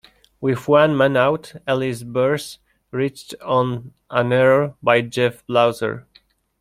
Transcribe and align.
With 0.41 0.67
one 0.67 0.97
man 0.97 1.15
out, 1.15 1.53
Ellis 1.67 2.01
Burks 2.01 2.57
reached 2.89 3.35
on 3.39 3.93
an 4.09 4.33
error 4.33 4.73
by 4.81 5.01
Jeff 5.01 5.45
Blauser. 5.45 6.07